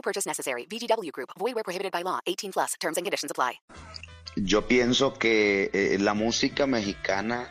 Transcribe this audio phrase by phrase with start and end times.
[0.00, 0.66] No purchase necessary.
[0.66, 1.30] VGW Group.
[1.38, 2.20] Void where prohibited by law.
[2.26, 2.74] 18 plus.
[2.80, 3.60] Terms and conditions apply.
[4.36, 7.50] Yo pienso que eh, la música mexicana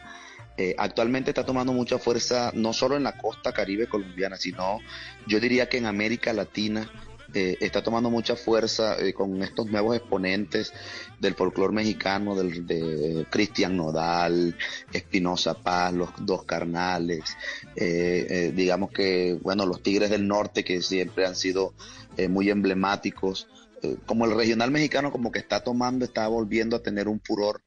[0.57, 4.79] eh, actualmente está tomando mucha fuerza no solo en la costa caribe colombiana, sino
[5.27, 6.89] yo diría que en América Latina
[7.33, 10.73] eh, está tomando mucha fuerza eh, con estos nuevos exponentes
[11.19, 14.55] del folclore mexicano, del, de Cristian Nodal,
[14.91, 17.23] Espinosa Paz, los dos carnales,
[17.75, 21.73] eh, eh, digamos que, bueno, los Tigres del Norte que siempre han sido
[22.17, 23.47] eh, muy emblemáticos,
[24.05, 27.61] como el regional mexicano como que está tomando, está volviendo a tener un furor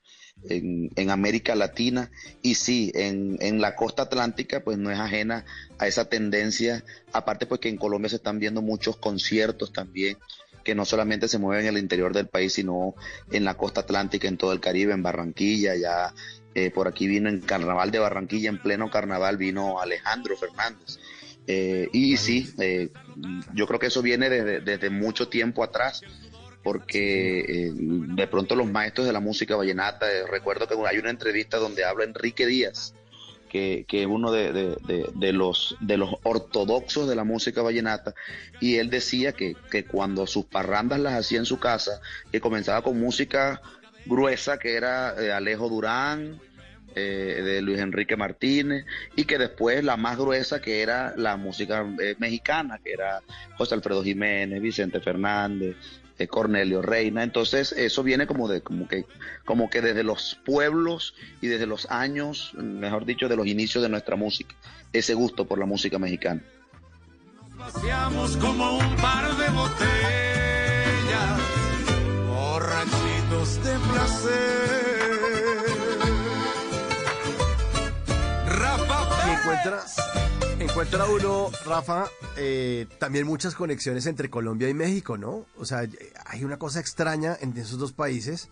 [0.48, 2.10] en, América Latina.
[2.42, 5.44] Y sí, en, en la costa atlántica pues no es ajena
[5.78, 10.18] a esa tendencia, aparte pues que en Colombia se están viendo muchos conciertos también
[10.62, 12.94] que no solamente se mueven en el interior del país, sino
[13.30, 16.14] en la costa atlántica, en todo el Caribe, en Barranquilla, ya
[16.54, 20.98] eh, por aquí vino en Carnaval de Barranquilla, en pleno carnaval vino Alejandro Fernández.
[21.46, 22.90] Eh, y sí, eh,
[23.54, 26.02] yo creo que eso viene desde, desde mucho tiempo atrás,
[26.62, 31.10] porque eh, de pronto los maestros de la música vallenata, eh, recuerdo que hay una
[31.10, 32.94] entrevista donde habla Enrique Díaz,
[33.50, 34.76] que, es uno de-
[35.14, 38.14] de los, de los ortodoxos de la música vallenata,
[38.60, 42.80] y él decía que, que cuando sus parrandas las hacía en su casa, que comenzaba
[42.82, 43.60] con música
[44.06, 46.40] gruesa, que era eh, Alejo Durán,
[46.94, 48.84] eh, de Luis Enrique Martínez,
[49.16, 53.22] y que después la más gruesa que era la música eh, mexicana, que era
[53.56, 55.76] José Alfredo Jiménez, Vicente Fernández,
[56.18, 57.22] eh, Cornelio Reina.
[57.22, 59.06] Entonces eso viene como de como que
[59.44, 63.88] como que desde los pueblos y desde los años, mejor dicho, de los inicios de
[63.88, 64.54] nuestra música,
[64.92, 66.42] ese gusto por la música mexicana.
[67.58, 69.80] Paseamos como un par de botellas,
[72.26, 74.81] borrachitos de placer.
[80.58, 82.06] Encuentra, uno, Rafa,
[82.36, 85.46] eh, también muchas conexiones entre Colombia y México, ¿no?
[85.56, 85.86] O sea,
[86.26, 88.48] hay una cosa extraña entre esos dos países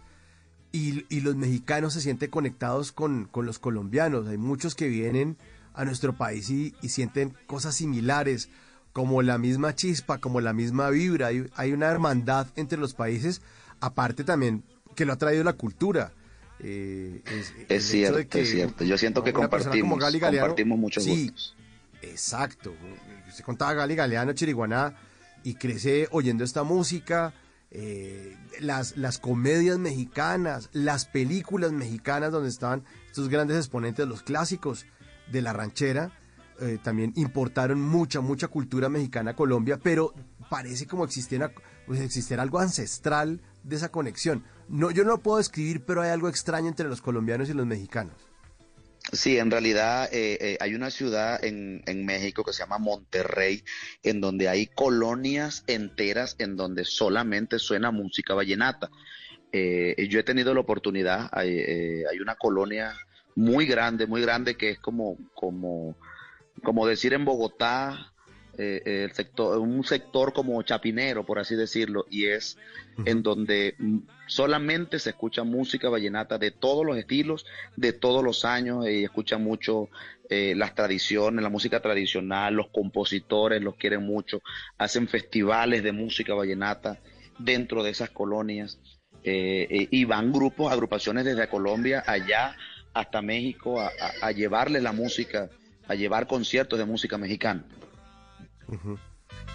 [0.71, 4.29] y, los mexicanos se sienten conectados con, los colombianos.
[4.29, 5.37] Hay muchos que vienen
[5.75, 8.49] a nuestro país y, y sienten cosas similares,
[8.93, 11.29] como la misma chispa, como la misma vibra.
[11.29, 13.43] Hay, hay una hermandad entre los países,
[13.81, 14.63] aparte también
[14.95, 16.13] que lo ha traído la cultura.
[16.63, 17.23] Eh,
[17.69, 18.85] es, cierto, que es cierto.
[18.85, 21.57] Yo siento que compartimos, Galeano- compartimos muchos sí, gustos.
[22.03, 22.75] Exacto.
[23.29, 24.95] Usted contaba Gali Galeano, Chiriguaná,
[25.43, 27.33] y crece oyendo esta música,
[27.71, 34.87] eh, las, las comedias mexicanas, las películas mexicanas donde estaban estos grandes exponentes, los clásicos
[35.31, 36.11] de la ranchera,
[36.61, 40.13] eh, también importaron mucha, mucha cultura mexicana a Colombia, pero
[40.51, 41.53] parece como existiera,
[41.87, 44.45] pues existiera algo ancestral de esa conexión.
[44.71, 47.67] No, yo no lo puedo describir, pero hay algo extraño entre los colombianos y los
[47.67, 48.15] mexicanos.
[49.13, 53.65] Sí, en realidad eh, eh, hay una ciudad en, en México que se llama Monterrey,
[54.03, 58.91] en donde hay colonias enteras en donde solamente suena música vallenata.
[59.53, 62.95] Eh, yo he tenido la oportunidad, hay, eh, hay una colonia
[63.35, 65.97] muy grande, muy grande que es como, como,
[66.63, 68.10] como decir en Bogotá,
[68.61, 72.57] eh, eh, el sector, un sector como chapinero, por así decirlo, y es
[73.07, 73.75] en donde
[74.27, 79.39] solamente se escucha música vallenata de todos los estilos, de todos los años, y escucha
[79.39, 79.89] mucho
[80.29, 84.43] eh, las tradiciones, la música tradicional, los compositores los quieren mucho,
[84.79, 87.01] hacen festivales de música vallenata
[87.39, 88.79] dentro de esas colonias,
[89.23, 92.55] eh, y van grupos, agrupaciones desde Colombia allá
[92.93, 95.49] hasta México a, a- a llevarle la música,
[95.89, 97.65] a llevar conciertos de música mexicana.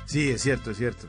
[0.05, 1.07] Sí, es cierto, es cierto.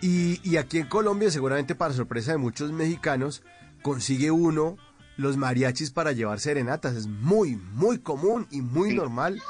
[0.00, 3.42] Y, y aquí en Colombia, seguramente para sorpresa de muchos mexicanos,
[3.82, 4.76] consigue uno
[5.16, 6.94] los mariachis para llevar serenatas.
[6.94, 9.40] Es muy, muy común y muy normal.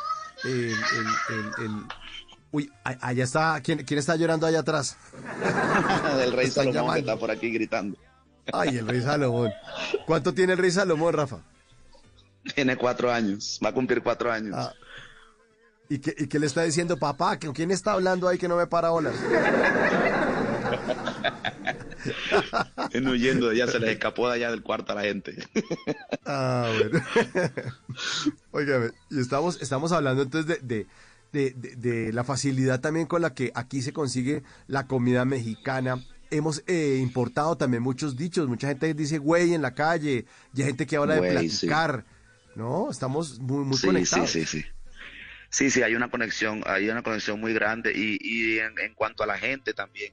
[0.44, 0.74] El, el-
[1.30, 1.82] el- el-
[2.50, 4.96] Uy, allá está, ¿quién, quién está llorando allá atrás?
[6.16, 6.94] Del rey Salomón llamando.
[6.94, 7.98] que está por aquí gritando.
[8.50, 9.50] Ay, el rey Salomón.
[10.06, 11.40] ¿Cuánto tiene el rey Salomón, Rafa?
[12.54, 14.54] Tiene cuatro años, va a cumplir cuatro años.
[14.56, 14.72] Ah,
[15.88, 17.38] ¿Y qué, ¿Y qué le está diciendo, papá?
[17.38, 19.14] ¿Con quién está hablando ahí que no me para olas?
[22.92, 25.36] Viene huyendo, ya se les escapó de allá del cuarto a la gente.
[26.26, 27.00] Ah, bueno.
[28.50, 30.86] Óigame, y estamos, estamos hablando entonces de,
[31.32, 36.04] de, de, la facilidad también con la que aquí se consigue la comida mexicana.
[36.30, 40.66] Hemos eh, importado también muchos dichos, mucha gente dice güey en la calle, y hay
[40.66, 41.66] gente que habla de sí.
[41.66, 42.04] platicar,
[42.54, 42.90] ¿no?
[42.90, 44.30] Estamos muy, muy sí, conectados.
[44.30, 44.68] Sí, sí, sí.
[45.50, 49.22] Sí, sí, hay una conexión, hay una conexión muy grande y, y en, en cuanto
[49.22, 50.12] a la gente también,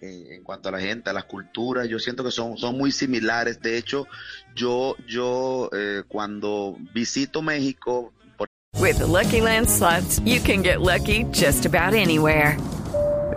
[0.00, 3.60] en cuanto a la gente, a las culturas, yo siento que son, son muy similares.
[3.60, 4.06] De hecho,
[4.54, 8.12] yo, yo eh, cuando visito México,
[8.80, 12.56] With Lucky Land slots, you can get lucky just about anywhere.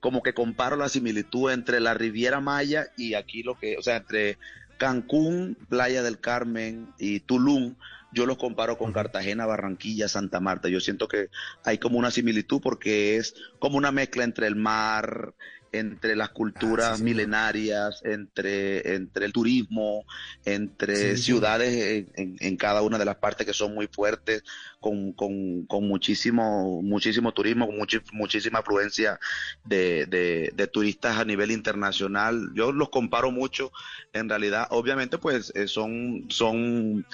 [0.00, 3.96] como que comparo la similitud entre la Riviera Maya y aquí lo que, o sea,
[3.96, 4.38] entre
[4.78, 7.74] Cancún, Playa del Carmen y Tulum,
[8.12, 10.68] yo los comparo con Cartagena, Barranquilla, Santa Marta.
[10.68, 11.28] Yo siento que
[11.64, 15.34] hay como una similitud porque es como una mezcla entre el mar,
[15.78, 17.32] entre las culturas Ah, sí, señor.
[17.32, 20.04] milenarias, entre, entre el turismo,
[20.44, 24.42] entre Sí, ciudades en, en- en cada una de las partes que son muy fuertes,
[24.80, 29.18] con, con, con muchísimo, muchísimo turismo, con muchi- muchísima afluencia
[29.64, 32.50] de, de, de turistas a nivel internacional.
[32.54, 33.72] Yo los comparo mucho,
[34.12, 37.06] en realidad, obviamente, pues eh, son, son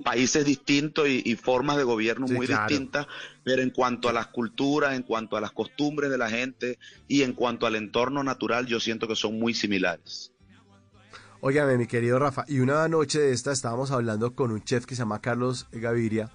[0.00, 2.68] países distintos y, y formas de gobierno Sí, muy claro.
[2.68, 3.06] distintas,
[3.44, 7.22] pero en cuanto a las culturas, en cuanto a las costumbres de la gente y
[7.22, 10.32] en cuanto al entorno natural, yo siento que son muy similares.
[11.42, 14.94] Óigame, mi querido Rafa, y una noche de esta estábamos hablando con un chef que
[14.94, 16.30] se llama Carlos Gaviria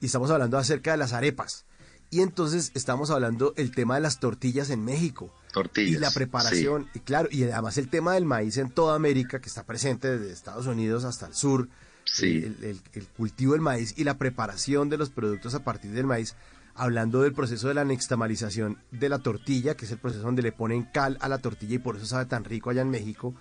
[0.00, 1.64] y estamos hablando acerca de las arepas.
[2.10, 5.34] Y entonces estamos hablando el tema de las tortillas en México.
[5.54, 5.96] Tortillas.
[5.96, 9.48] Y la preparación, y claro, y además el tema del maíz en toda América, que
[9.48, 11.70] está presente desde Estados Unidos hasta el sur,
[12.12, 12.44] Sí.
[12.44, 16.06] el, el- el cultivo del maíz y la preparación de los productos a partir del
[16.06, 16.34] maíz,
[16.74, 20.52] hablando del proceso de la nixtamalización de la tortilla, que es el proceso donde le
[20.52, 23.34] ponen cal a la tortilla y por eso sabe tan rico allá en México.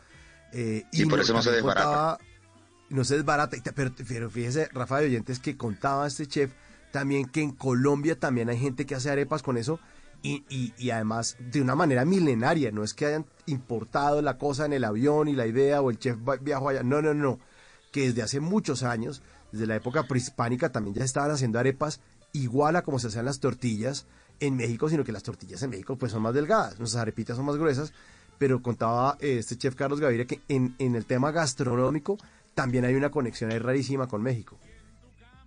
[0.53, 1.85] Eh, Sí, por eso no se desbarata.
[1.85, 2.19] contaba-
[2.89, 3.55] no se desbarata.
[3.57, 6.51] y ta- Pero, pero fíjese, Rafa de Oyentes, que contaba este chef
[6.91, 9.79] también que en Colombia también hay gente que hace arepas con eso
[10.23, 12.69] y, y- y además de una manera milenaria.
[12.71, 15.99] No es que hayan importado la cosa en el avión y la idea o el
[15.99, 16.83] chef viajó allá.
[16.83, 17.39] No, no, no.
[17.91, 19.21] Que desde hace muchos años,
[19.51, 22.01] desde la época prehispánica, también ya estaban haciendo arepas
[22.33, 24.05] igual a como se hacían las tortillas
[24.39, 27.45] en México, sino que las tortillas en México pues son más delgadas, nuestras arepitas son
[27.45, 27.93] más gruesas,
[28.37, 32.17] pero contaba eh, este chef Carlos Gaviria que en, el tema gastronómico
[32.55, 34.57] también hay una conexión ahí rarísima con México.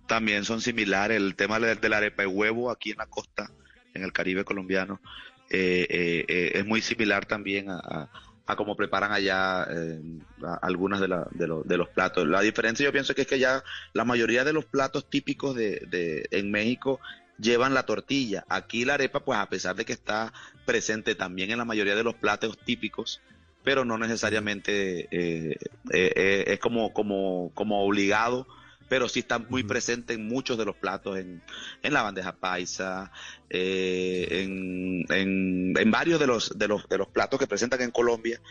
[0.07, 1.17] también son similares.
[1.17, 3.51] El tema de la arepa de huevo aquí en la costa,
[3.93, 5.01] en el Caribe colombiano,
[5.49, 8.09] eh, eh, es muy similar también a,
[8.47, 9.99] a cómo preparan allá eh,
[10.43, 12.27] a- algunas de, la- de, lo- de los platos.
[12.27, 13.63] La diferencia yo pienso que es que ya
[13.93, 16.99] la mayoría de los platos típicos de, de en México
[17.39, 18.45] llevan la tortilla.
[18.47, 20.31] Aquí la arepa, pues a pesar de que está
[20.65, 23.19] presente también en la mayoría de los platos típicos,
[23.63, 25.57] pero no necesariamente eh,
[25.91, 28.47] eh, eh, es como, como, como obligado,
[28.87, 31.41] pero sí está muy presente en muchos de los platos, en,
[31.81, 33.11] en la bandeja paisa,
[33.49, 37.91] eh, en, en, en varios de los, de, los, de los platos que presentan en
[37.91, 38.41] Colombia,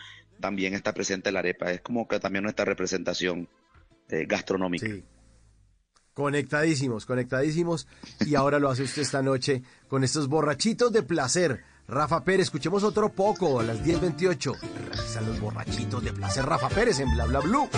[0.40, 1.70] también está presente la arepa.
[1.70, 3.48] Es como que también nuestra representación
[4.08, 4.86] eh, gastronómica.
[4.86, 5.04] Sí.
[6.14, 7.88] Conectadísimos, conectadísimos.
[8.20, 11.64] Y ahora lo hace usted esta noche con estos borrachitos de placer.
[11.88, 14.56] Rafa Pérez, escuchemos otro poco a las 10.28.
[14.92, 16.46] Están los borrachitos de placer.
[16.46, 17.68] Rafa Pérez en Bla Bla Blue.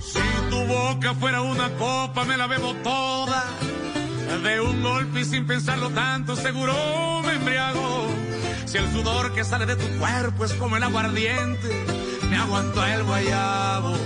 [0.00, 0.20] Si
[0.50, 3.44] tu boca fuera una copa, me la bebo toda.
[4.42, 6.72] De un golpe y sin pensarlo tanto, seguro
[7.24, 8.06] me embriago.
[8.64, 11.68] Si el sudor que sale de tu cuerpo es como el aguardiente,
[12.30, 13.96] me aguanto el guayabo.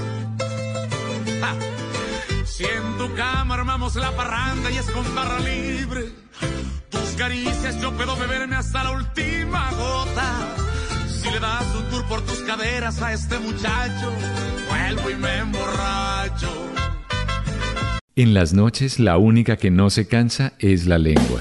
[2.46, 6.12] Si en tu cama armamos la parranda y es con barra libre,
[6.88, 10.63] tus caricias yo puedo beberme hasta la última gota.
[11.24, 14.12] Si le das un tour por tus caderas a este muchacho,
[14.68, 16.50] vuelvo y me emborracho.
[18.14, 21.40] En las noches la única que no se cansa es la lengua.